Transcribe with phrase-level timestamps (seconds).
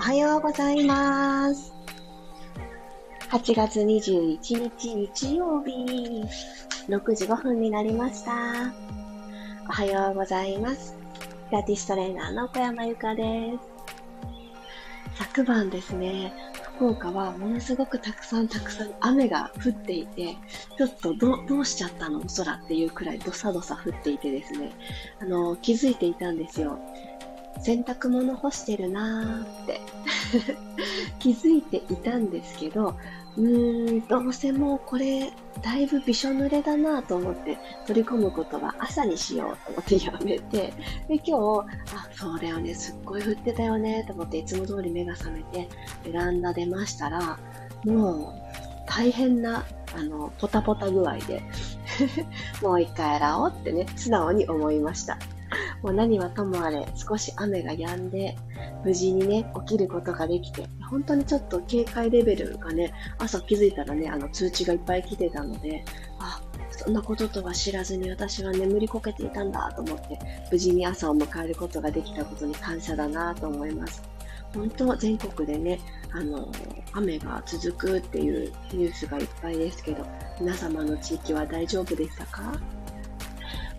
[0.00, 1.74] おはようございます。
[3.28, 6.24] 8月21日日曜日、
[6.88, 8.32] 6時5分になりました。
[9.68, 10.96] おはようございます。
[11.50, 13.52] ピラティストレーナーの小山由かで
[15.16, 15.18] す。
[15.18, 16.32] 昨晩ですね、
[16.76, 20.34] 福岡はものすごくたくさんたくさん雨が降っていて、
[20.78, 22.22] ちょっとどどうしちゃったの？
[22.22, 24.72] 空っていうくらいどさどさ降っていてですね、
[25.20, 26.78] あの、気づいていたんですよ。
[27.62, 29.80] 洗濯物干してるなーって
[31.18, 32.96] 気づいていたんですけど、
[33.36, 35.30] うーん、どうせもうこれ、
[35.62, 40.72] だいぶびしょ濡れだなと思って取り込むことは朝にしようと思ってやめて、
[41.08, 45.68] で、今日、あ、そうだよね、すっごい降ってたよねと思っていつも通り目が覚めて、
[46.04, 47.38] ベランダ出ましたら、
[47.84, 48.40] もう、
[48.86, 51.42] 大変な、あの、ポタポタ具合で
[52.62, 55.18] もう一回洗おうってね、素直に思いました。
[55.82, 58.36] もう何はともあれ、少し雨が止んで、
[58.84, 65.84] 無事にね、起きることができて、本当にちょっと警戒レベルがね、朝気づいたらね、あの通知がいっぱい来てたので、
[66.18, 70.18] あ、そんなこととは知らずに私は眠りこけていたんだと思って、
[70.50, 74.02] 無事に朝を迎えることができたことに感謝だなと思います。
[74.54, 75.78] 本当、全国でね、
[76.12, 76.50] あの、
[76.92, 80.04] 雨が続くっていうニュースがいっぱいですけど、
[80.40, 82.52] 皆様の地域は大丈夫でしたか？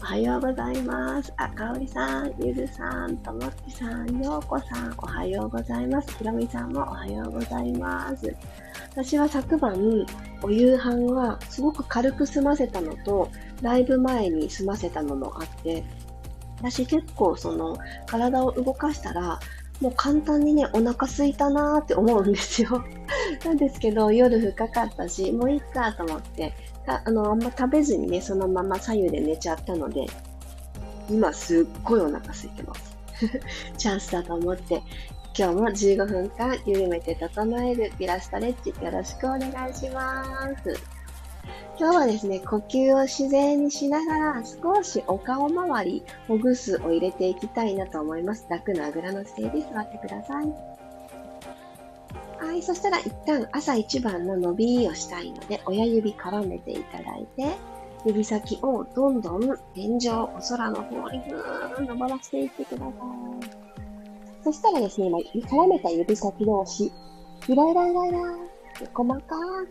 [0.01, 1.31] おはようございます。
[1.37, 6.17] あ、かおりさん、ゆずさん、ともっちさん、ようこさん、おはようございます。
[6.17, 8.35] ひろみさんもおはようございます。
[8.89, 9.77] 私は昨晩、
[10.41, 13.29] お夕飯はすごく軽く済ませたのと、
[13.61, 15.83] ライブ前に済ませたのもあって、
[16.57, 19.39] 私結構その体を動かしたら、
[19.81, 22.83] もう簡単にね、お腹すいたなーって思うんですよ。
[23.45, 26.53] なんですけど、夜深かったし、もういいかと思って、
[26.87, 30.05] あの、あんま食べずにね、そのまま左右で寝ちゃったので、
[31.09, 32.97] 今すっごいお腹空いてます。
[33.77, 34.81] チャンスだと思って、
[35.37, 40.23] 今日も15分間緩めて整えるピラストレッチよろしくお願いしま
[40.57, 41.01] す。
[41.79, 48.45] 今日はですね、呼吸を自然にしながら少しお顔周りほぐすを入れていきたいなと思います。
[48.49, 50.70] 楽なあぐらの姿勢で座ってください。
[52.51, 57.55] はい、そしたら一旦朝一番の伸びをしたいので、親指絡めていただいて、
[58.05, 62.91] 指先をどんどん天井、お空の方にぐーん登らせていってください。
[64.43, 66.91] そしたらですね、今、絡めた指先同士、
[67.47, 68.19] ゆらゆらゆらゆら
[68.93, 69.21] 細か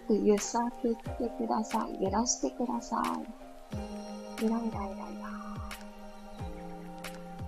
[0.08, 1.02] く揺さぶって
[1.36, 2.02] ください。
[2.02, 4.42] 揺らしてください。
[4.42, 5.28] ゆらゆらゆらゆら。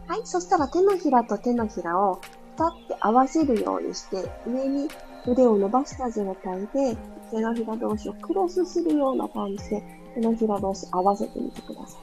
[0.08, 2.20] はい、そしたら手のひらと手のひらを
[2.58, 4.90] 立って合わせるようにして、上に
[5.26, 6.96] 腕を伸ばした状態で、
[7.30, 9.82] 手のひら同士をクロスするような感じで、
[10.14, 11.98] 手のひら同士合わせてみてくださ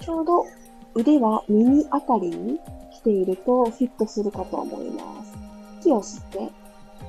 [0.00, 0.04] い。
[0.04, 0.46] ちょうど
[0.94, 2.58] 腕は耳あたりに
[2.90, 5.36] 来ているとフィットするかと思います。
[5.80, 6.50] 息を吸って、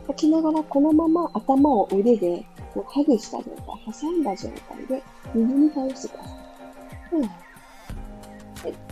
[0.08, 6.30] 吐きながらこのまま頭を腕でこうハグした状態、挟んだ状態で右に倒してくださ
[7.14, 7.16] い。
[7.16, 7.30] うん。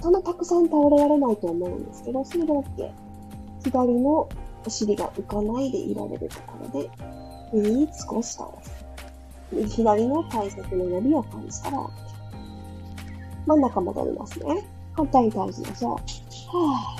[0.02, 2.92] そんなたくさん倒れられないと思うんですけど、それで OK。
[3.64, 4.30] 左の
[4.68, 6.90] お尻が浮かないでいられるところで、
[7.54, 8.86] 右に少し倒す。
[9.74, 11.90] 左の体側の伸びを感じたら。
[13.46, 14.68] 真ん中戻りますね。
[14.94, 16.58] 反対に倒しましょう。
[16.58, 16.98] は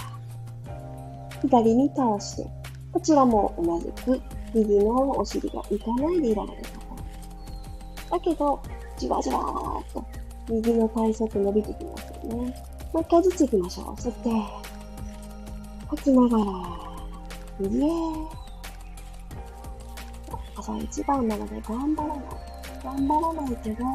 [1.36, 1.42] ぁ。
[1.42, 2.50] 左に倒して、
[2.94, 4.22] こちらも同じく、
[4.54, 8.18] 右のお尻が浮かないでいられるところ。
[8.18, 8.62] だけど、
[8.98, 10.06] じわじわーっと、
[10.50, 12.64] 右の体側伸びてきますよね。
[12.94, 13.86] もう一回ずつ行きましょう。
[13.96, 14.30] 吸って、
[15.90, 16.87] 吐きながら、
[17.60, 18.28] イエーイ。
[20.56, 21.38] 朝一番な。
[21.38, 22.20] ので頑張らない。
[22.84, 23.86] 頑張らないけど、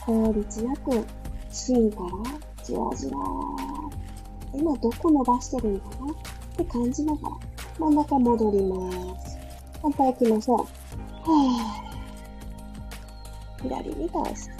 [0.00, 1.04] 効率よく
[1.50, 3.20] 芯からじわじわ
[4.54, 6.16] 今どこ伸ばしてるんだなっ
[6.56, 7.36] て感じながら
[7.78, 9.38] 真ん中戻ります。
[9.82, 10.58] 反対行きましょう。
[10.58, 13.62] はぁ。
[13.62, 14.50] 左に倒す。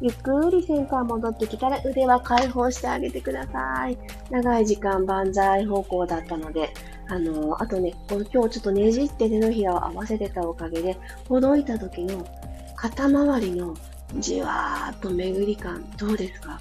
[0.00, 1.04] ゆっくりセンター。
[1.04, 3.98] 戻ってきたら腕は解放してあげてください。
[4.32, 6.72] 長い時間万歳方向だったので、
[7.08, 10.96] あの、あとね、この今日ちょっとねじって手のひらを合わせてたおかげで、
[11.28, 12.26] ほどいた時の
[12.74, 13.74] 肩周りの
[14.18, 16.60] じわーっと巡り感、どうですか？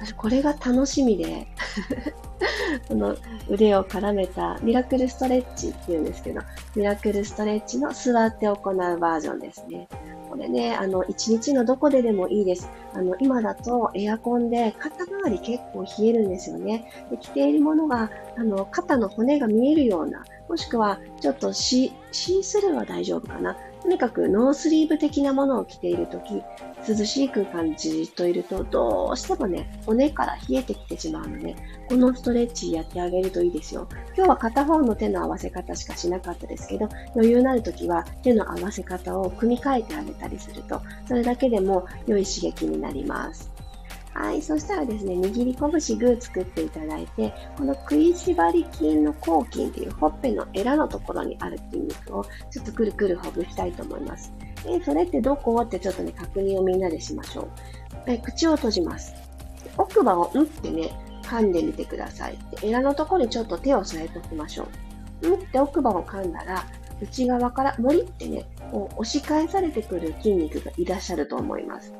[0.00, 1.46] 私これが楽しみで
[2.88, 3.14] この
[3.50, 6.40] 腕を絡めたミラクルストレッチっていうんですけど、
[6.74, 9.88] ミラクルストレッチの座って行うバージョンですね。
[10.30, 12.70] これね、あの、一日のどこででもいいです。
[12.94, 16.88] あの、今だとエアコンで肩周り結構冷えるんですよね。
[17.10, 23.56] で着ているものが、あの、肩の骨が見えるような、もしくはちょっとシシースルーは大丈夫かな。
[23.82, 26.42] とにかくノースリーブ的なものを着ているとき、
[26.88, 31.56] 涼しい空間にじっといると、どうしてもね、骨から冷えてきてしまうので、
[31.88, 33.88] このストレッチやってあげるといいですよ。
[34.16, 43.49] 今日は片方の手の合わせ方しかしなかったですけど、余裕のあるときは手の合わせ方を組み替えてあげたりすると、それだけでも良い刺激になります。
[44.12, 44.42] はい。
[44.42, 54.32] そしたらですね、握り拳グー作っていただいて、この食いしばり筋の抗筋っていうほっぺのエラのところにある筋肉をちょっとくるくるほぐしたいと思います。
[54.66, 55.56] えそれってどこ？
[55.62, 57.50] ってちょっとね、確認をみんなでしましょう。
[58.06, 59.14] え口を閉じます。
[59.76, 60.90] 奥歯をんってね、
[61.22, 62.38] 噛んでみてください。
[62.62, 64.68] エラのところにちょっと手を添えておきましょ
[65.22, 65.28] う。
[65.30, 66.66] んって奥歯を噛んだら、
[67.00, 71.94] 内側からもりってね、こう押し返されてくる筋肉がいらっしゃると思います。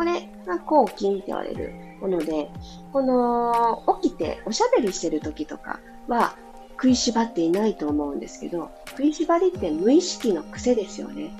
[0.00, 2.48] これが抗菌って言われるもので、
[2.90, 6.36] この起きておしゃべりしてる時とかは
[6.70, 11.32] 食いしばっていないと思うんですけど、食いしばりって無意識の癖ですよね。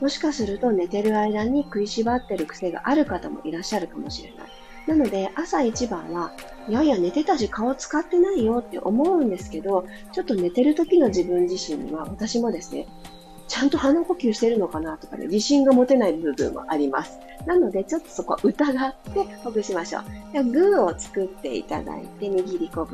[0.00, 4.48] もしかすると寝てる間に食いしばってる癖がある方もいらっしゃるかもしれない。
[4.88, 6.32] なので、朝一番は、
[6.68, 12.88] いやいや寝てたし顔使ってないよって思うんですけど、ちょっと寝てる時の自分自身には、私もですね、
[13.48, 17.18] ちゃんと鼻呼吸してるのかなとかね、自信が持てない部分もあります。
[17.46, 20.04] なので、ちょっとそこは疑ってほぐしましょう。
[20.32, 22.86] でグーを作っていただいて、握り拳。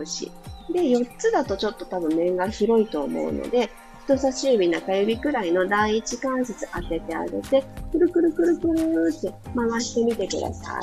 [0.73, 3.69] で、4つだとちょっと多分面が広いと思うので、
[4.05, 10.83] 人差し指、中指くらいの第一関節当ててあげて、くるくるくるくるって回してみてください。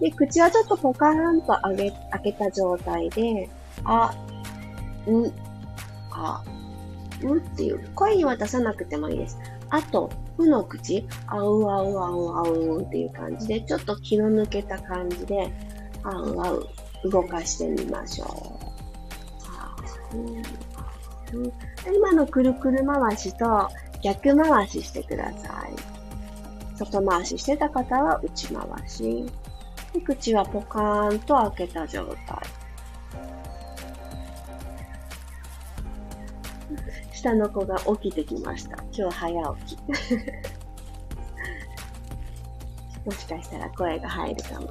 [0.00, 3.50] で、口はちょっとポカーンと上げ、開けた状態で、
[3.84, 4.14] あ、
[5.06, 5.32] う、
[6.12, 6.42] あ、
[7.22, 9.38] うっていう声には出さなくてもいいです。
[9.70, 15.52] あと、うの口、あうあうあうあうっていう感じで、ちょっと気の抜けた感じで、
[16.02, 16.68] あうあう、
[17.10, 18.68] 動かしてみましょう。
[20.16, 21.52] うん、
[21.94, 23.68] 今のくるくる回しと
[24.02, 26.78] 逆回ししてください。
[26.78, 29.26] 外回ししてた方は内回し。
[30.06, 32.38] 口はポカーンと開けた状態。
[37.18, 38.76] 下の子が起きてきました。
[38.92, 39.78] 今日早起き。
[43.04, 44.68] もしかしたら声が入るかも。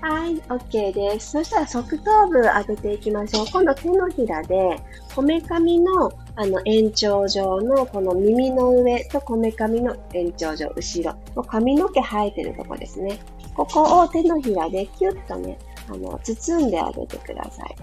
[0.00, 1.32] はい、OK です。
[1.32, 3.46] そしたら側頭部上げていきましょう。
[3.46, 4.78] 今度手のひらで、
[5.14, 11.42] こめかみのあの延長上のこの耳の上とこめかみの延長上、後ろ。
[11.44, 13.20] 髪の毛生えてるとこですね。
[13.54, 15.58] ここを手のひらでキュッとね、
[15.88, 17.76] あの、包んであげてください。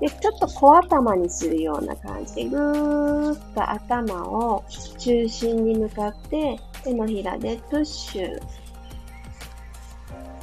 [0.00, 4.64] で、ちょっと小頭にするような感じで、ぐーっと頭を
[4.98, 8.40] 中心に向かって手のひらでプッシュ。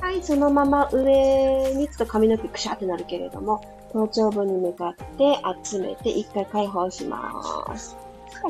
[0.01, 3.61] はい、そのまま上にちょっと髪の毛くしゃってなるけれども、
[3.93, 7.95] 頭頂部に向かって集めて一回解放します。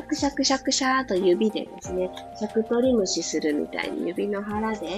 [0.02, 2.10] くしゃくしゃくしゃーと指でですね、
[2.40, 4.88] 食取り虫するみたいに指の腹で、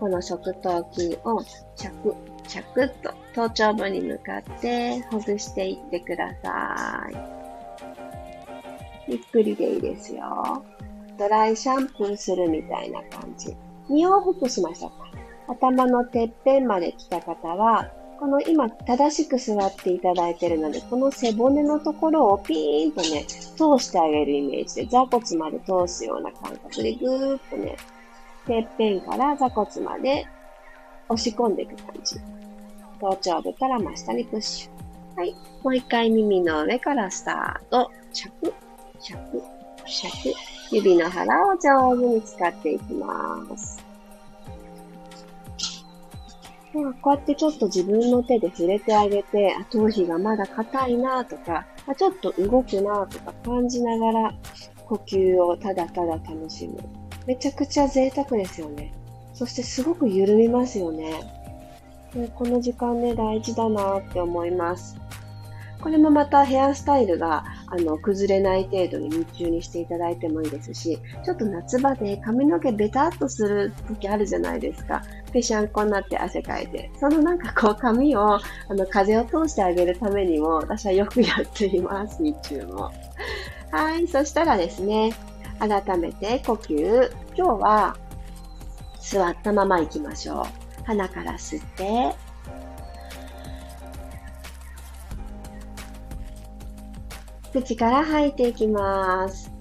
[0.00, 1.42] この食頭筋を
[1.76, 1.88] 着、
[2.48, 7.16] シャクッと頭頂部に向かってほぐしていってください。
[9.12, 10.64] ゆっくりでいいですよ。
[11.18, 13.54] ドライシャンプーするみたいな感じ。
[13.90, 15.08] 2往復しましょうか。
[15.48, 27.76] 頭のてっぺんまで来た方は、この今正しく座っていただいているので、この背骨のところをピーンとね、通してあげるイメージで、座骨まで通すような感覚でぐーっとね、
[28.46, 30.26] てっぺんから座骨まで
[31.08, 32.16] 押し込んでいく感じ。
[33.00, 35.18] 頭頂部から真下にプッシュ。
[35.18, 35.34] はい。
[35.62, 37.90] もう一回耳の上からスタート。
[38.12, 38.52] シャク、
[39.00, 39.42] シャク、
[39.86, 40.38] シャク。
[40.70, 43.82] 指の腹を上手に使っていきます。
[46.72, 54.34] では、こうやってちょっと自分の手で触れてあげて、頭皮がまだ硬いなとか、ちょっと動くなとか感じながら、
[54.86, 56.78] 呼吸をただただ楽しむ。
[57.26, 58.92] めちゃくちゃ贅沢ですよね。
[59.32, 61.37] そしてすごく緩みますよね。
[62.34, 64.96] この時間ね、大事だなって思います。
[65.80, 75.02] これもまたヘアスタイルがあの崩れない程度に日中にしていただいてもいいですし、ちょっと夏場で髪の毛ベタっとする時あるじゃないですか。
[75.32, 76.90] ぺしゃんこになって汗かいて。
[76.98, 82.90] そのなんかこう髪をあの風を通してあげるためにも私はよくやっています、日中も。
[83.70, 85.12] はい、そしたらですね、
[85.60, 87.12] 改めて呼吸。
[87.36, 87.96] 今日は
[89.00, 90.67] 座ったまま行きましょう。
[90.88, 92.14] 鼻から吸って、
[97.52, 99.52] 口から吐いていきます。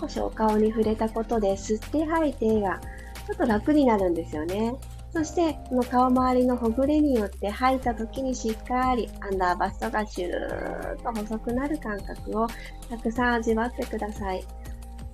[0.00, 2.80] 少しお顔に触れたことで吸って吐いてが
[3.28, 4.74] ちょっと楽になるんですよね。
[5.16, 12.46] そして、この顔周りのほぐれによって吐いた時にしっかりアンダーバストがシューッと細くなる感覚を
[12.90, 14.44] たくさん味わってください。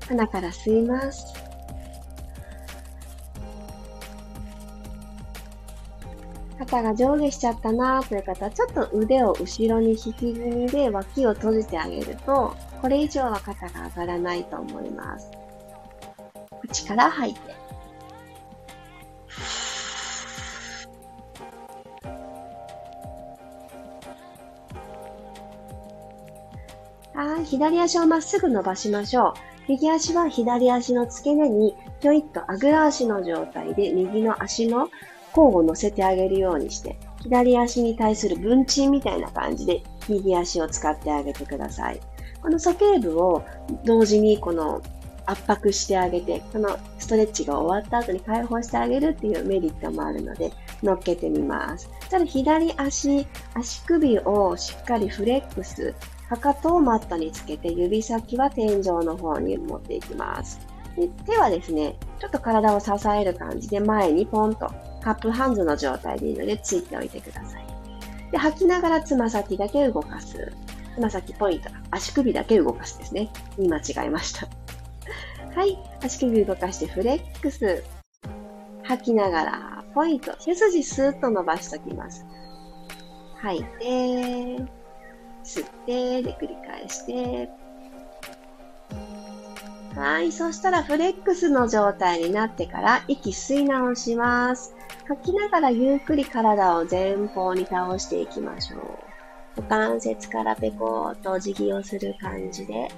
[0.09, 1.32] 鼻から吸います。
[6.59, 15.30] 肩が上下しちゃったなという方は、ちょっと腕を後ろに引き気味で脇を閉じてあげると、これ以上は肩が上がらないと思います。
[16.61, 17.62] 口から吐いて。
[27.24, 29.32] はい、左足をまっすぐ伸ばしましょう。
[29.68, 34.90] 右足は左足の付け根にひょいっとあぐら足の状態で右の足の
[35.32, 42.00] 甲を乗せてあげるようにして、左足に対する分鎮みたいな感じで右足を使ってあげてください。
[42.42, 43.44] この鼠径部を
[43.84, 44.82] 同時にこの
[45.24, 50.52] 圧迫してあげて、このストレッチが終わった後に解放してあげるっていうメリットもあるので、
[50.82, 51.88] 乗っけてみます。
[52.10, 55.94] ただ左足、足首をしっかりフレックス、
[56.36, 60.60] かかとをマットにつけて指先は天井の方に持っていきます。
[60.96, 64.70] で手はですね、ちょっと体を支える感じで前にポンと
[65.02, 67.66] カップハンズの状態でいいのでついておいてください。
[68.30, 70.52] で、吐きながらつま先だけ動かす。
[70.94, 71.68] つま先ポイント。
[71.90, 73.30] 足首だけ動かすですね。
[73.58, 74.48] 言い間違えました。
[75.54, 75.78] はい。
[76.02, 77.84] 足首動かしてフレックス。
[78.84, 80.34] 吐きながらポイント。
[80.38, 82.24] 背筋スーッと伸ばしときます。
[83.36, 84.81] 吐いて、
[85.44, 87.49] 吸って、で繰り返して。
[89.94, 90.32] はい。
[90.32, 94.75] そしたらフレックスの状態になってから息吸い直します。
[95.06, 98.80] 吐きながらゆっくり体を前方に倒していきましょう。
[99.56, 102.88] 股関節からペコーとお辞儀をする感じで、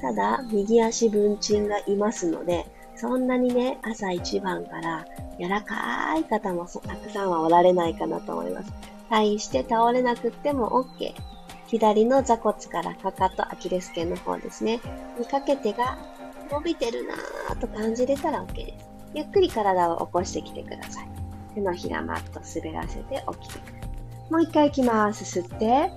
[0.00, 2.66] ただ右足分鎮がいますので、
[2.96, 5.06] そんなにね、朝一番から
[5.40, 8.72] 柔らかい方もたくさんはおられないかなと思います。
[9.08, 11.14] 対して倒れなくっても OK。
[11.72, 14.78] 左の座骨からかかと、アキレス腱の方ですね、
[15.18, 15.96] にかけてが
[16.50, 18.90] 伸びてるなぁと感じれたら OK です。
[19.14, 21.08] ゆっくり体を起こしてきてください。
[21.54, 23.74] 手のひらマット滑らせて起きてくる。
[24.30, 25.40] もう一回行きます。
[25.40, 25.90] 吸って、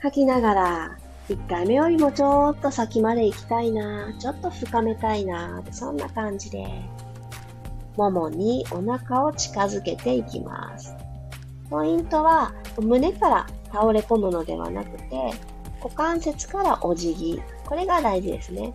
[0.00, 0.96] 吐きながら、
[1.28, 6.66] 一回目よりもちょっと先まで行きたいなちょっと深めたいなそんな感じで、
[7.98, 10.94] ももにお腹を近づけていきます。
[11.68, 15.32] ポイントは、胸から倒れ込むのではなくて、
[15.82, 17.42] 股関節からお辞儀。
[17.66, 18.72] これが大事ですね。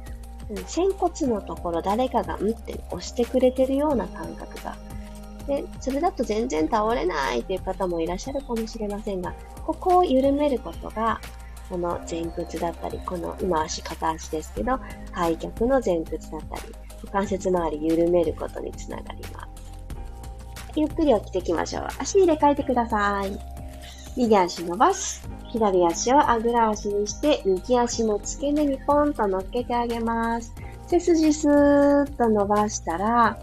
[0.49, 4.75] うん仙骨のところ誰かがうんって押してくれてるような感覚が。
[5.47, 9.33] で、それだと全然倒れないっていう方もいらっしゃるかもしれませんが、
[9.65, 11.19] ここを緩めることが、
[11.69, 14.79] この前屈だったり、この今足片足ですけど、
[15.11, 16.73] 開脚の前屈だったり、
[17.03, 19.47] 股関節周り緩めることにつながります。
[20.75, 21.87] ゆっくり起きていきましょう。
[21.99, 23.52] 足入れ替えてください。
[24.15, 25.27] 右足伸ばす。
[25.49, 30.53] 左足をあぐら足にして、右足の付け根にポンと乗っけてあげます。
[30.87, 33.37] 背筋スーッと伸ばしたら、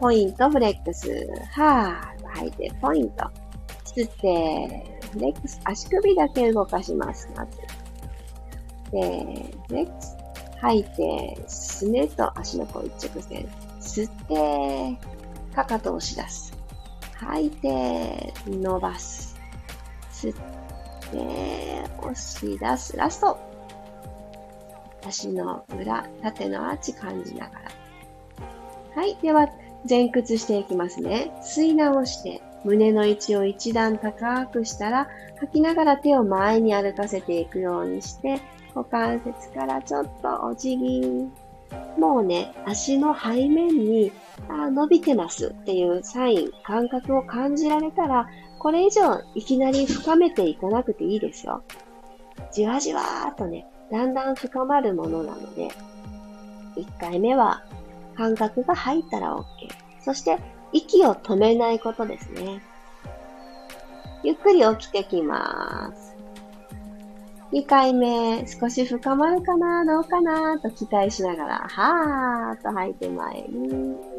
[0.00, 1.28] ポイントフレックス。
[1.52, 3.30] はー吐いて、ポイント。
[3.84, 5.60] 吸って、フレックス。
[5.64, 7.28] 足首だけ動かします。
[7.36, 7.58] まず。
[8.90, 10.16] で、フレックス。
[10.60, 13.46] 吐いて、すねと足の甲一直線。
[13.80, 16.52] 吸って、かかと押し出す。
[17.14, 19.31] 吐いて、伸ばす。
[20.22, 20.34] 吸っ
[21.10, 22.96] て、押し出す。
[22.96, 23.38] ラスト。
[25.06, 27.60] 足の裏、縦のアーチ感じながら。
[28.94, 29.16] はい。
[29.20, 29.48] では、
[29.88, 31.32] 前屈していきますね。
[31.42, 35.08] 吸い直して、胸の位置を一段高くしたら、
[35.40, 38.40] 吐きながら手を前に歩かせていくようにして、
[38.74, 41.28] 股関節からちょっとお辞儀。
[41.98, 44.12] もうね、足の背面に
[44.48, 48.28] あ伸びてますっていうサイン、感覚を感じられたら、
[48.62, 51.64] これ以上いきなり深めていかなくていいですよ。
[52.52, 55.68] じわじわーっとね、だんだん深まるものなので、
[56.76, 57.64] 1回目は
[58.16, 59.42] 感覚が入ったら OK。
[60.00, 60.38] そして、
[60.72, 62.62] 息を止めないことですね。
[64.22, 66.16] ゆっくり起きてきます。
[67.50, 74.11] 2回目、少し深まるかなどうかなと期待しながら、はーっと吐いて前に。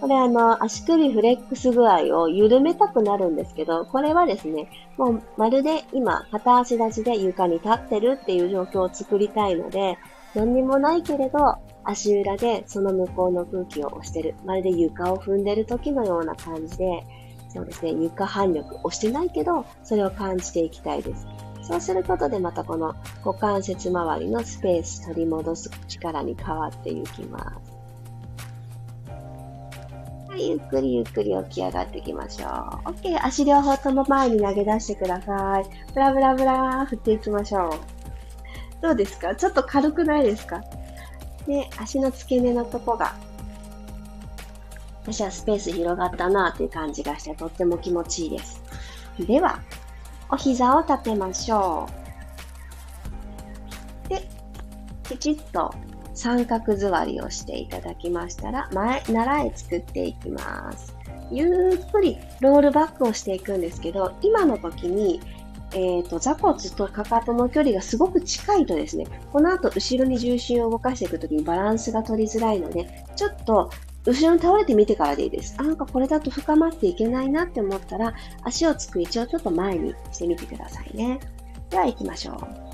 [0.00, 9.98] これあの、足首フレックス具合を緩めたくなるんですけど、これはですね、もうまるで今、片足立ちで床に立ってるっていう状況を作りたいので、
[10.34, 11.38] 何にもないけれど、
[11.84, 14.34] 足裏でその向こうの空気を押してる。
[14.44, 17.04] まるで床を踏んでる時のような感じで、
[17.48, 21.26] そうですね、床反力押してないけど、それを感じていきたいです。
[21.62, 27.67] そうすることでまたこの股関節周りのスペース取り戻す力に変わっていきます。
[30.28, 32.48] はい、ゆっくりゆっくり起き上がっていきましょう。
[32.90, 33.18] OK。
[33.24, 35.64] 足両方とも前に投げ出してください。
[35.94, 37.70] ブラブラブラ振っていきましょう。
[38.82, 39.34] どうですか？
[39.34, 40.60] ちょっと軽くないですか？
[41.46, 43.16] で、足の付け根のとこが、
[45.02, 48.62] 私はスペース広がったなっていう感じがしてとっても気持ちいいです。
[49.18, 49.60] では、
[50.30, 51.88] お膝を立てましょ
[54.06, 54.08] う。
[54.10, 54.28] で、
[55.08, 55.74] きちっと
[56.18, 60.92] 三角座りをしていただきましたら、前、習い作っていきます。
[61.30, 65.20] ゆっくりロールバックをしていくんですけど、今の時に、
[65.74, 73.70] えっ、ー、と、座骨とかかとの距離がすごく近いとですね、この後後ろに重心を動かしていくときにバランスが取りづらいので、ちょっと
[74.04, 75.54] 後ろに倒れてみてからでいいです。
[75.58, 81.20] あ、なんかこれだと深まっていけないなって思ったら、足をつく位置をちょっと前にしてみてくださいね。
[81.70, 82.68] では行きましょう。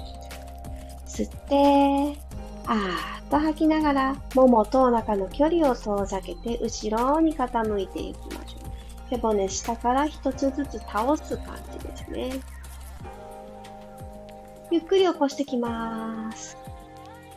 [1.07, 2.19] 吸って、
[2.67, 9.11] あーっと吐きながら、ももとお腹の距離を遠ざけて、後ろに傾いていきましょう。
[9.11, 12.31] 背骨下から一つずつ倒す感じですね。
[14.71, 16.57] ゆっくり起こしてきます。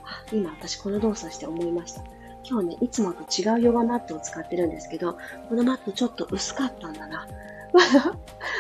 [0.05, 2.01] あ、今私この動作して思いました。
[2.50, 5.17] 今日ね、いつもと違うヨガマットを使ってるんですけど、
[5.50, 7.27] このマットちょっと薄かったんだな。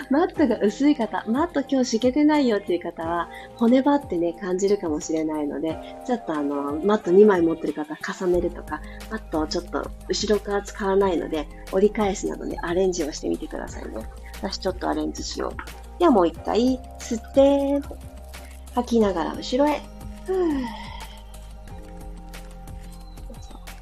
[0.09, 14.07] マットが薄い方、マット今日敷けてないよっていう方は、骨張ってね、感じるかもしれないので、ちょっとあの、マット2枚持ってる方、重ねるとか、マットをちょっと後ろから使わないので、折り返すなどね、アレンジをしてみてくださいね。
[14.41, 15.99] 私ちょっとアレンジしよう。
[15.99, 17.81] ではもう一回、吸って、
[18.75, 19.81] 吐きながら後ろへ。
[20.25, 20.96] ふー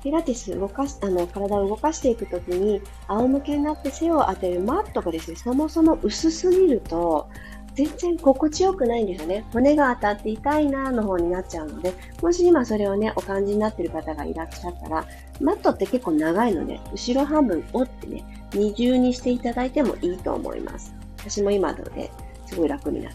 [0.05, 7.27] ピラティス動かし、あの、体を動かしていくときに、仰向けになって背を当てるマットがですね、そもそも薄すぎると、
[7.74, 9.43] 全然心地よくないんですよね。
[9.51, 15.07] 骨が当たって痛いなーの方になっちゃうので、もし今それをね、お感じになってる方がいらっしゃったら、
[15.41, 20.93] マットって結構長いので、後ろ半分折ってね、二重にしていただいてもいいと思います。
[21.17, 22.12] 私も今ので、
[22.45, 23.13] すごい楽になっ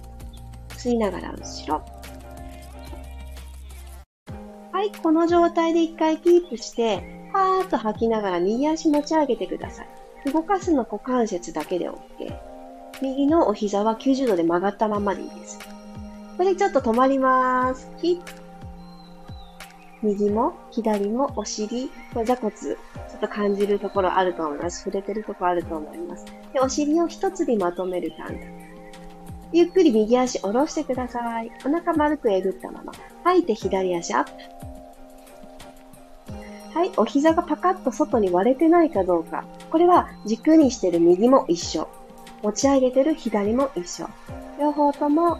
[0.69, 0.75] た。
[0.75, 2.00] 吸いながら後ろ。
[4.81, 10.33] はい、この状態で一回キープして、はーっと吐きながら右足持ち上げてください。
[10.33, 11.99] 動かすの股関節だけで OK。
[13.03, 15.59] 右のお膝は90度で曲がったままでいいです。
[16.39, 17.91] これでちょっと止まります。
[18.01, 18.23] キ
[20.03, 22.75] 右も左もお尻、これ座骨、ちょ
[23.19, 24.85] っと感じるところあると思います。
[24.85, 26.25] 触れてるところあると思います。
[26.55, 28.60] で、お尻を一つにまとめる感覚。
[29.53, 31.51] ゆっくり右足下ろしてください。
[31.65, 32.93] お腹丸くえぐったまま。
[33.25, 34.31] 吐いて左足アップ。
[36.73, 39.45] はい、お膝がパカッと外に割れてないかどうか。
[39.71, 41.89] これは軸にしてる右も一緒。
[42.43, 44.09] 持ち上げてる左も一緒。
[44.59, 45.39] 両方とも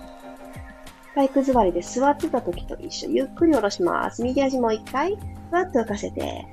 [1.15, 3.11] 体育座りで座ってた時と一緒。
[3.11, 4.23] ゆっくり下ろします。
[4.23, 5.17] 右足もう一回、
[5.51, 6.47] ふわっと浮かせて。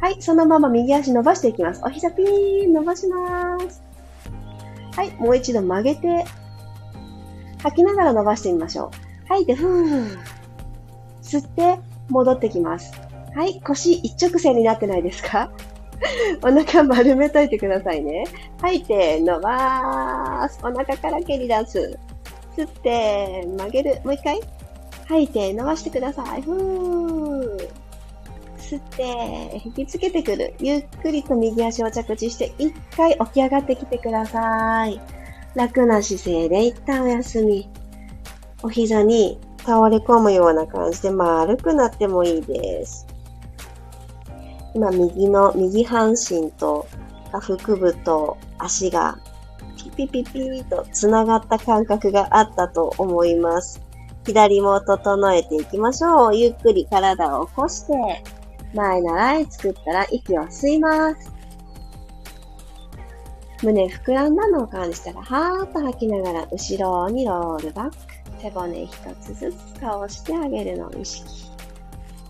[0.00, 1.82] はい、そのまま右足伸ばしていきます。
[1.84, 3.82] お膝ピーン伸ばします。
[4.96, 6.24] はい、もう一度曲げて、
[7.62, 8.90] 吐きながら伸ばしてみましょう。
[9.28, 10.18] 吐いて、ふー。
[11.22, 11.78] 吸って、
[12.08, 12.92] 戻ってきます。
[13.34, 15.50] はい、腰一直線になってないですか？
[16.42, 18.24] お腹丸めといてくださいね。
[18.60, 20.58] 吐いて、伸ばす。
[20.62, 21.98] お腹から蹴り出す。
[22.56, 24.00] 吸って、曲げる。
[24.04, 24.40] もう一回。
[25.08, 26.42] 吐いて、伸ばしてください。
[26.42, 27.68] ふー。
[28.66, 30.54] 吸って、引きつけてくる。
[30.58, 35.00] ゆっくりと右足を着地して、一回起き上がってきてください。
[35.54, 37.70] 楽な姿勢で一旦お休み。
[38.62, 43.06] お膝に倒れ込むような感じで丸くなってもいいです。
[44.74, 46.86] 今右の右半身と
[47.32, 49.18] 腹部と足が
[49.76, 53.80] ピピピピと繋がった感覚があったと思います。
[54.26, 56.36] 左も整えていきましょう。
[56.36, 58.22] ゆっくり体を起こして、
[58.74, 61.32] 前習い作ったら息を吸います。
[63.62, 67.96] 胸膨らんだのを感じたら、はーっと吐きながら後ろにロールバック。
[68.40, 71.50] 背骨一つずつ倒してあげるのを意識。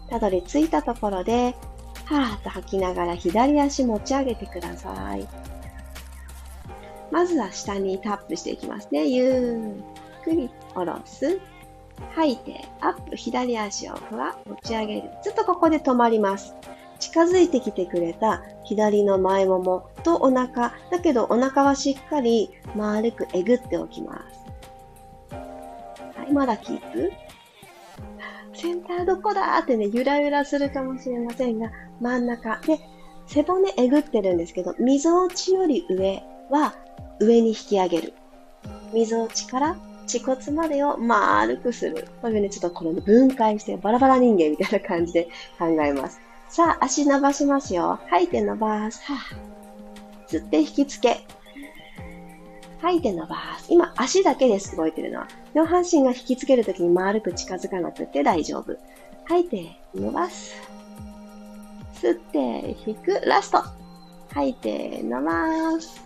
[0.08, 1.56] たどり着いたところで、
[2.04, 5.26] はーっと吐きながら左足持ち上げてください。
[7.10, 9.08] まずは下にタップしていきますね。
[9.08, 9.82] ゆ
[10.20, 11.40] っくり下ろす。
[12.14, 15.10] 吐いて、アップ、左足をふわ、持ち上げる。
[15.22, 16.54] ちょっとここで止まります。
[16.98, 20.74] 近づいてきてくれた左の前ももとお腹。
[20.90, 24.24] だけどお腹はしっかり丸くえぐっておきま
[25.30, 25.36] す。
[26.18, 27.12] はい、まだキープ。
[28.54, 32.58] センターどこだってね、ゆらゆらするかもしれませんが、真ん中。
[32.62, 32.80] で、
[33.26, 36.74] 背骨えぐってるんですけど、溝落ちより上は
[37.20, 38.14] 上に引き上げる。
[38.94, 42.08] 溝落ちから恥骨までを丸くする。
[42.22, 46.20] これね、ちょっとこれ、分解してバラバラ人間みたいな感じで考えます。
[46.48, 47.98] さあ、足伸ばしますよ。
[48.08, 49.02] 吐いて伸ばす。
[49.04, 51.26] はあ、吸って引きつけ。
[52.80, 53.66] 吐いて伸ばす。
[53.68, 55.28] 今、足だけです、動いてるのは。
[55.54, 58.76] 上半身が引きつけるときに丸く近づかなくて大丈夫。
[59.24, 60.54] 吐いて伸ばす。
[62.00, 63.20] 吸って引く。
[63.24, 63.64] ラスト。
[64.32, 66.00] 吐いて伸ばす。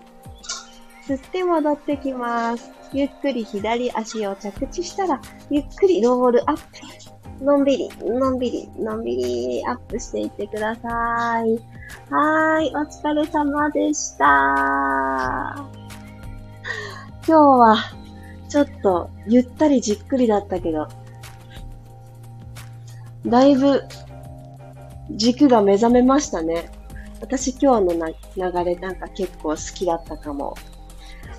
[1.06, 2.79] 吸って戻ってきます。
[2.92, 7.44] ゆっくり左足を着地したら、ゆっくりロールアップ。
[7.44, 10.80] のんびり、のんびり、のんびりアップしていってくださ
[11.44, 11.58] い。
[12.10, 14.24] はーい、お疲れ様でした。
[17.26, 17.76] 今日は、
[18.48, 20.88] ちょっと、ゆったりじっくりだったけど、
[23.24, 23.84] だいぶ、
[25.12, 26.70] 軸が目覚めましたね。
[27.20, 30.54] 私今日の流れなんか結構好きだったかも。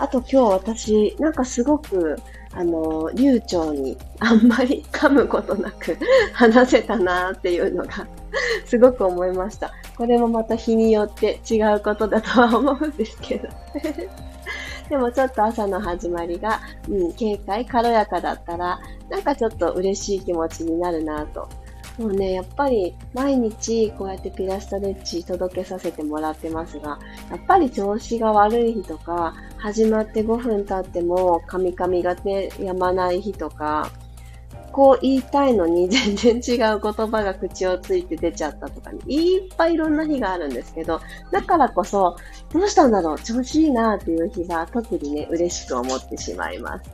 [0.01, 2.17] あと今日私、なんかすごく、
[2.55, 5.95] あの、流暢にあんまり噛むことなく
[6.33, 8.07] 話せたなっていうのが
[8.65, 9.71] すごく思いました。
[9.95, 13.47] これもまた日によって違うことだとは思うんですけど
[14.89, 21.47] でもちょっと朝の始まりが、うん、軽快、軽やかだったら、なんかちょっと嬉しい気持ちになるなと
[21.97, 26.99] もうね、やっぱり毎日こうやってピラストレッチ届けさせてもらってますが、
[27.29, 33.91] やっぱり調子が悪い日とか、始まって5分経ってもカミカミがね、やまない日とか、
[34.71, 41.01] こう言いたいのに全然違う言葉が口をついて出ちゃったとかに、いっぱいいろんな日があるんですけど、
[41.31, 42.15] だからこそ、
[42.53, 46.89] どうしたんだろう調子いいなっていう日が特にね、嬉しく思ってしまいます。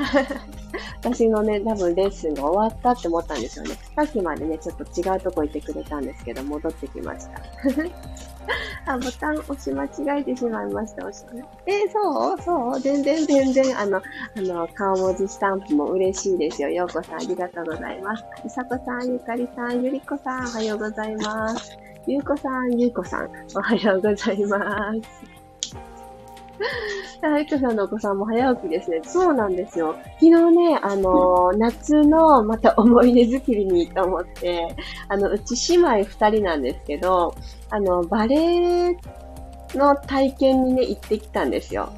[1.02, 3.76] 私のね、多分レッスンが終わったって思ったんですよね。
[3.96, 7.32] さっきまでね、ちょっと違うとこ行ってくれたんですけど、戻ってきました。
[8.92, 11.06] あ、ボタン押し間違えてしまいました。
[11.06, 11.24] 押し
[11.66, 14.02] えー、そうそう全然全然、あの、あ
[14.40, 16.68] の、顔文字スタンプも嬉しいですよ。
[16.68, 18.24] ようこさんありがとうございます。
[18.44, 21.78] いさこさん、ゆかりさん、ゆりこさん、おはようございます。
[22.06, 25.89] ゆうこさん、ゆうこさん、おはようございます。
[27.22, 29.00] はい、とさんのお子さんも早起きですね。
[29.04, 29.94] そうなんですよ。
[30.20, 34.74] 昨日ね、あの、夏のまた思い出作りにと思って、
[35.08, 37.34] あの、うち姉妹二人なんですけど、
[37.70, 38.36] あの、バレ
[38.90, 38.96] エ
[39.74, 41.92] の体験にね、行ってきたんですよ。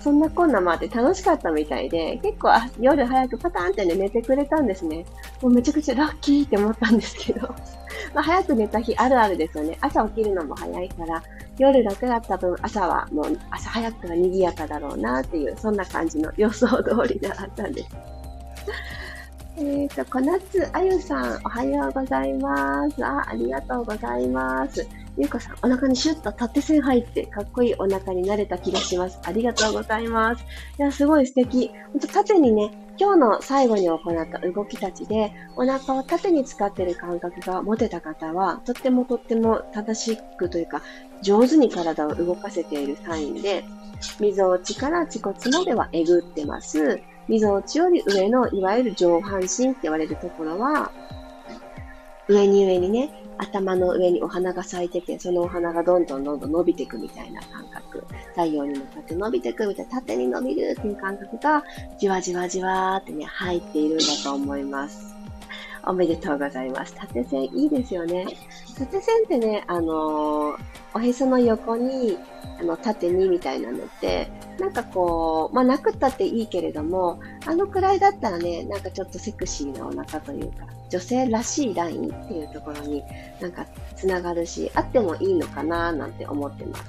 [0.00, 5.04] そんなこんなもあって楽しかったみたいで、結構あ夜早くパターンってね、寝てくれたんですね。
[5.42, 7.54] もうめちゃくちゃラッキーって思ったんですけど。
[8.14, 9.78] まあ、早く寝た日あるあるですよね。
[9.80, 11.22] 朝起きるのも早いから、
[11.58, 17.88] 夜楽だった分、朝はもう朝早くは賑やかだろうなっていう、そんな感じの予想通りであったんです。
[19.56, 23.04] えっ、と、小夏あゆさん、おはようございます。
[23.04, 24.86] あ、ありがとうございます。
[25.16, 29.20] ゆうこさん、お腹にシュッと縦線入って、かっこいいお腹になれた気がします。
[29.22, 30.44] ありがとうございます。
[30.76, 31.70] いや、すごい素敵。
[31.92, 40.82] ほんと縦にね、今日の最後に行った動きたちで、お腹を縦に使っている感覚が持てた方は、とってもとっても正しくというか、
[41.22, 43.64] 上手に体を動かせているサインで、
[44.20, 47.00] みぞおちから恥骨まではえぐってます。
[47.26, 50.92] みぞおちより上の、いわゆる上半身って言われるところは、
[52.28, 58.04] 上に上にね、頭の上にお花が咲いてて、そのお花がどんどんどんどん伸びていくみたいな感覚。
[58.30, 61.64] 太陽に向かって伸びていくみたいな、縦に伸びるっていう感覚が、
[61.98, 65.14] じわじわじわーってね、入っているんだと思います。
[65.86, 66.94] おめでとうございます。
[66.94, 68.26] 縦線いいですよね。
[68.78, 70.58] 縦線ってね、あのー、
[70.94, 72.16] おへその横に、
[72.60, 74.30] あの、縦にみたいなのって、
[74.60, 83.02] なんかこう、まあ、なくったっていいけれども、あのくらいだったらね、なんかちょっとセクシーなお腹というか、女性らしいラインっていうところに
[83.40, 86.84] なんかつながるし、あってもいいのかななんて思ってます。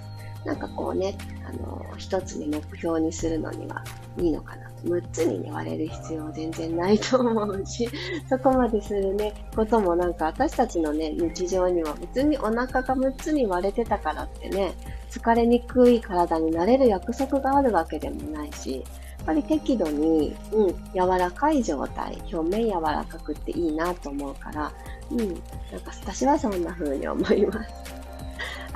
[0.45, 3.83] なんかこうね、あの、一つに目標にするのには
[4.17, 4.69] いいのかな。
[4.85, 7.89] 6つにね、割れる必要は全然ないと思うし、
[8.29, 14.73] そこまでするね、こともなんか私たちのね、日常には別にお腹が6つに割れてたからってね、
[15.09, 18.83] 疲れにくい体になれる約束があるわけでもないし、
[19.17, 24.71] やっぱり適度に、うん、柔らかい状態、表面柔らかくっていいなと思うから、
[25.11, 25.29] うん、なん
[25.81, 28.04] か私はそんな風に思います。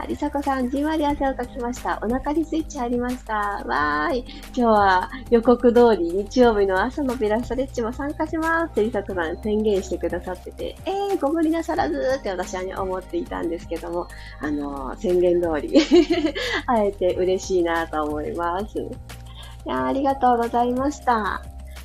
[0.02, 2.00] ありさこさん、じんわり汗をかきました。
[2.02, 3.36] お腹にスイッチありました。
[3.68, 4.26] わーい。
[4.46, 14.08] 今日は予告通り日曜日の朝のピラストレッチも参加しますってりさこさん宣言してくださってて、えー、ご無理なさらずって私は、ね、思っていたんですけども、
[14.40, 15.78] あのー、宣言通り
[16.66, 18.80] 会えて嬉しいなと思います。
[18.80, 18.88] い
[19.66, 21.44] やありがとうございました。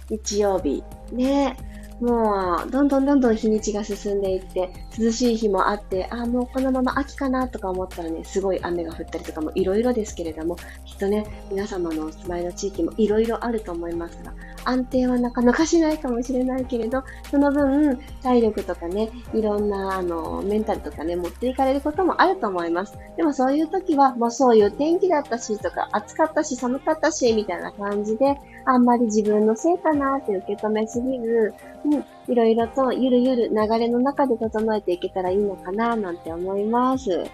[0.09, 0.85] 日曜日。
[1.11, 1.57] ね。
[2.00, 14.33] もう、どんどんどんどん日にちが進んでいって、涼しい日もあって、あ、もうこのまま秋かなとか思ったらね、すごい雨が降ったりとかもいろいろですけれども、きっとね、皆様のお住まいの地域もいろいろあると思いますが、
[14.65, 22.97] 安定はなかなかしないかもしれないけれど、その分、体力とかね、いろんな、あの、メンタルとかね、持っていかれることもあると思います。
[23.17, 31.55] でもそういう時は、もうそういう天気だったしとか、暑かったし、寒かったし、みたいな感じで、あんまり自分のせいかなって受け止めすぎず、
[31.85, 37.25] うん、いろいろとゆるゆる流れの中で整えていけたらいいのかななんて思います。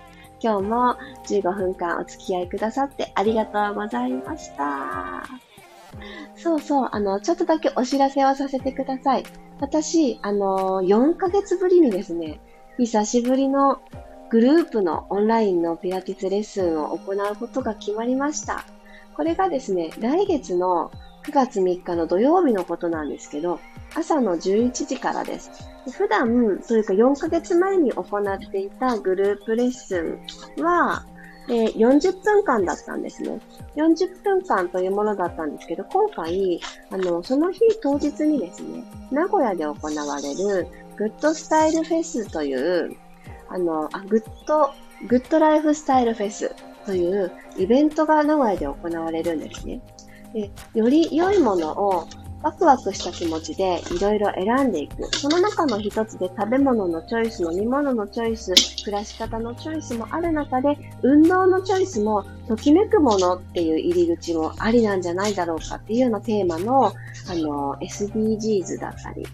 [0.43, 5.25] 今日も15分間お付き合いくださってありがとうございました。
[6.35, 9.25] そうそう、あの、ちょっとだけお知らせをさせてください。
[9.61, 12.41] 私、あの、4ヶ月ぶりにですね、
[12.79, 13.81] 久しぶりの
[14.31, 18.65] グループのオンラインのピラティスレッスンを行うことが決まりました。
[19.15, 20.91] これがですね、来月の
[21.25, 23.61] 9月3日の土曜日のことなんですけど、
[23.95, 25.51] 朝の11時からです。
[25.93, 30.19] 普段、というか4ヶ月前に行っていたグループレッス
[30.59, 31.05] ンは、
[31.49, 33.41] えー、40分間だったんですね。
[33.77, 42.97] 40分間というものだったんですけど、今回、あの、その日当日にですね、名古屋で行われるグッドスタイルフェスという、
[43.49, 44.71] あの、あ、グッド、
[45.09, 49.81] グッドライフスタイルフェスというイベントが名古屋で行われるんですね。
[50.33, 52.07] で、より良いものを
[52.43, 55.05] ワクワクした気持ちでいろいろ選んでいく。
[55.17, 69.27] その中の一つで食べ物のチョイス、飲み物のチョイス、暮らし方のチョイスもある中で、運動のチョイスも、ときめくものっていう入り口もありなんじゃないだろうかっていうようなテーマの、あの、SDGs だったり、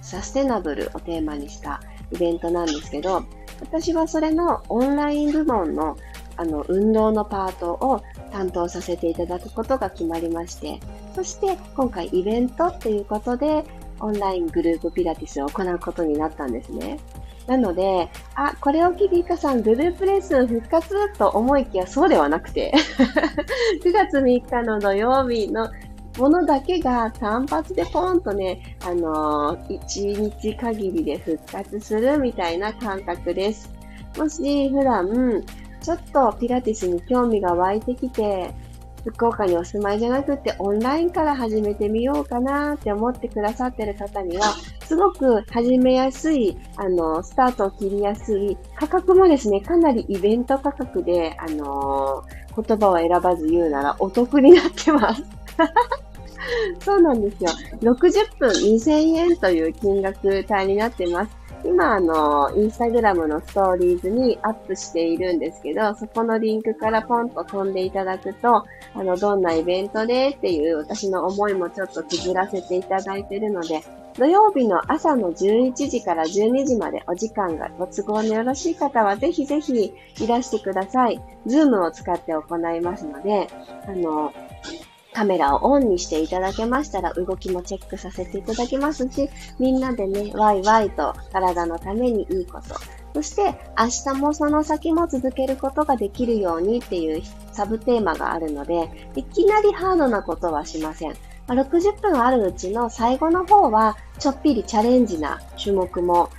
[0.00, 3.24] サステナブルをテーマにしたイベントなんですけど、
[3.60, 5.96] 私はそれのオンライン部門の
[6.36, 8.02] あの、運動のパートを
[8.34, 10.80] 担当させていただくことが決まりまして、
[11.14, 13.64] そして今回イベントっていうことで、
[14.00, 16.98] オンライングループピラティスを行うことになったんですね。
[17.46, 22.72] なので、あ、これを聞いていかさん、グループレッスン復活と思いきやそうではなくて、
[23.84, 25.70] 9月3日の土曜日の
[26.18, 33.70] ものだけが単発でポンとね、あのー、1日限りで復活するみたいな感覚です。
[34.18, 35.44] もし普段、
[35.84, 38.54] ちょっとピラティスに興味が湧いてきて、
[39.04, 44.54] 福岡にお住まいじゃなくてオンラインから始めてみようかなって思ってくださってる方には、
[44.86, 52.24] すごく始めやすい、あの、スタートを切りやすい、価格もですね、かなりイベント価格で、あの
[52.56, 55.22] 言葉を選ばず言うならお得になってます。
[56.80, 57.50] そうなんですよ。
[57.82, 61.43] 60分2000円という金額帯になってます。
[61.64, 73.82] 今、あの、インスタグラムのストーリーズにアップしているんですけど、そこのリンクからポンと飛んでいただくと、あの、どんなイベントでっていう私の思いもちょっと綴らせていただいているので、
[74.16, 81.20] 土曜日の朝の11時から12時までお時間がご都合のよろしい方はぜひぜひいらしてください。
[81.46, 83.48] ズームを使って行いますので、
[83.88, 84.32] あの、
[85.14, 92.74] カメラをオンにしていただけましたら動きもチェックさせていただきますし、みんなでね、ワイワイと体のためにいいこと、
[93.14, 97.22] そして明日もその先も続けることができるようにっていう
[97.52, 101.14] サブテーマがあるので、いきなりハードなことはしません。
[101.46, 106.30] 60分あるうちの最後の方は、ちょっぴりチャレンジな種目も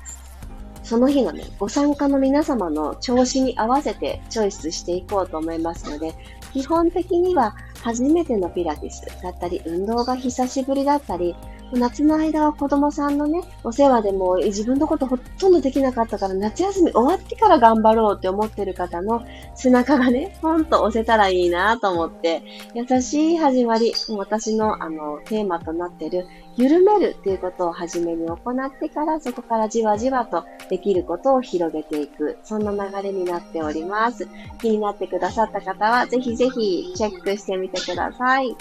[0.86, 6.14] その日のね、ご参加の皆様の調子に合わせてチョイスしていこうと思いますので、
[6.54, 11.36] 基本的には初めてのピラティスだったり、運動が久しぶりだったり、
[11.73, 19.25] 夏の間は子供さんのね、お世話でも自分のことほとんどできなかったから夏休み終わってから頑張ろうって思ってる方の
[19.56, 34.28] 背中がね、ポンと押せたらいいなと思って、優しい始まり、私のあの、テーマとなってる、緩めるっていうことを初めに行ってから、そこからじわじわとできることを広げていく、そんな流れになっております。
[34.62, 38.56] 気になってくださった方は、ぜひぜひチェックしてみてください。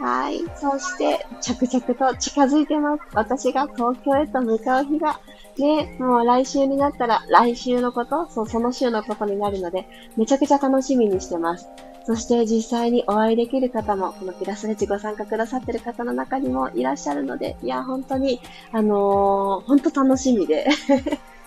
[0.00, 0.40] はい。
[0.56, 3.02] そして、着々と近づいてます。
[3.12, 5.20] 私が東京へと向かう日が、
[5.58, 9.86] ね、もう来週になったら、来週のこと、そう、その週のことになるので、
[10.16, 11.68] めちゃくちゃ楽しみにしてます。
[12.06, 18.40] そして実際にお会いできる方も、このピラスレッジご参加くださってる方の中にもいらっしゃるので、いや、本当に、
[18.72, 20.66] あのー、本当楽しみで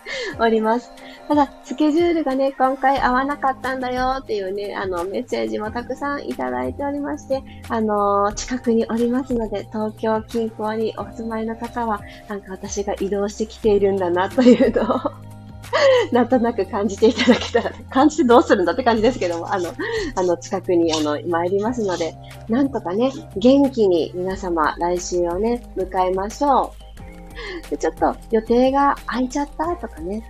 [0.40, 0.92] おります。
[1.28, 15.34] ただ、スケジュールがね、今回合わなかったんだよっていうね、あの、メッセージもたくさんいただいておりまして、あのー、近くにおりますので、東京近郊にお住まいの方は、なんか私が移動してきているんだなというのを
[16.12, 19.70] なんとなく感じていただけたら、感じてどうするんだって感じですけども、あの、
[20.16, 22.16] あの、近くに、あの、参りますので、
[22.50, 26.83] なんとかね、元気に皆様、来週をね、迎えましょう。
[27.70, 30.28] でちょっと予定が空いちゃったとかね、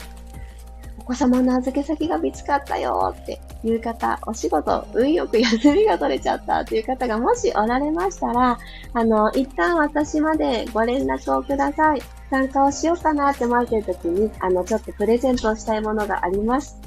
[0.99, 8.57] お子様の預け先が見つかったよっていう方、お仕事、運よく休みが取れちゃったっていう方がもしおられましたら、
[8.93, 12.01] あの、一旦私までご連絡をください。
[12.29, 16.79] 参加をしようかなって思ってる時に、あの、ちょっとプレゼントをしたいものがあります。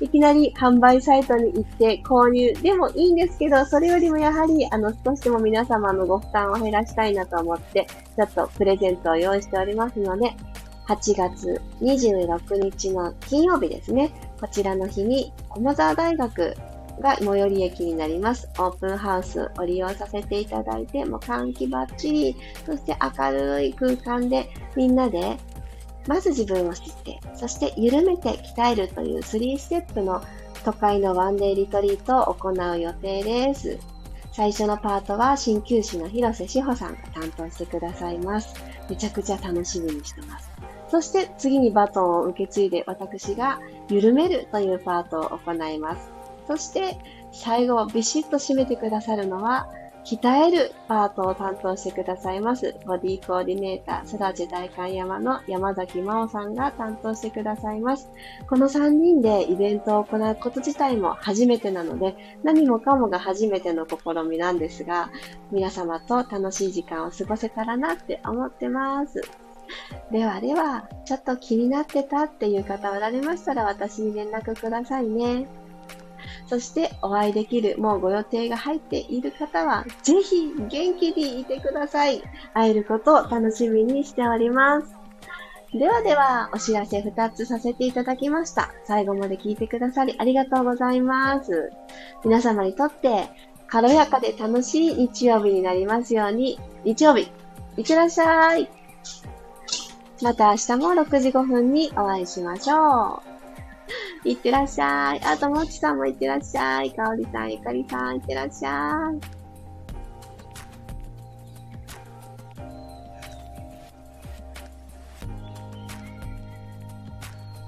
[0.00, 10.34] いきなり販売サイトに行って購入でもいいんですけど、それよりもやはり、あの、少しでも皆様のご負担を減らしたいなと思って、ちょっとプレゼントを用意しておりますので、
[10.86, 14.10] 8月26日の金曜日ですね。
[14.40, 16.54] こちらの日に、駒沢大学
[17.00, 18.48] が最寄り駅になります。
[18.58, 25.36] オープンハウスを利用させていただいて、もう換気バッチリ、そして明るい空間でみんなで、
[26.08, 30.22] まず自分を知って、そして緩めて鍛えるという3ステップの
[30.64, 33.78] 都会のワンデーリトリートを行う予定です。
[34.32, 38.54] 最初のパートは鍼灸師の広瀬志保さんが担当してくださいます。
[38.88, 40.50] めちゃくちゃ楽しみにしてます。
[40.90, 46.08] そして次にバトンを受け継いで私が緩めるというパートを行います。
[46.46, 46.96] そして
[47.32, 49.68] 最後ビシッと締めてくださるのは
[50.04, 52.74] 鍛えるパートを担当してくださいます。
[52.86, 58.08] ボディコーディネーター、スラジ大観山の山崎真央さんが担当してくださいます。
[58.48, 65.10] この3人でイベントを行うこと自体も初めてなので、何もかもが初めての試みなんですが、
[65.50, 69.22] 皆様と楽しい時間を過ごせたらなって思ってます。
[70.10, 75.46] ではでは、ちょっと気になってたっていう方おられましたら私に連絡くださいね。
[76.48, 82.22] そしてお会いできる、もうご予定が入っている方は、ぜひ元気にいてください。
[82.54, 84.98] 会えることを楽しみにしております。
[85.74, 88.70] ではでは、お知らせ2つさせていただきました。
[88.84, 91.70] 最後まで聞いてくださりありがとうございます。
[92.24, 93.28] 皆様にとって
[93.66, 97.30] 軽やかで楽しい日曜日になりますように、日曜日、
[97.76, 98.70] いってらっしゃい。
[100.22, 103.37] また明日も6時5分にお会いしましょう。
[104.24, 105.20] いってらっしゃい。
[105.24, 106.92] あと、もちさんもいってらっしゃい。
[106.92, 108.92] かおりさん、ゆかりさん、いってらっしゃ
[109.34, 109.37] い。